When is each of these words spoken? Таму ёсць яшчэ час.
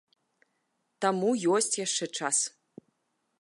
Таму 1.05 1.29
ёсць 1.57 1.79
яшчэ 1.85 2.05
час. 2.21 2.37